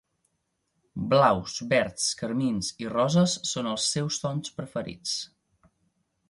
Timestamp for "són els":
3.51-3.87